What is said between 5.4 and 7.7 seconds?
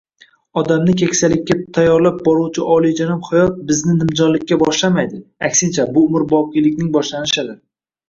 Aksincha, bu umrboqiylikning boshlanishidir.